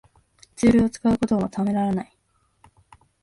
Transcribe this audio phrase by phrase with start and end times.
[0.55, 2.17] ツールを使うことをためらわない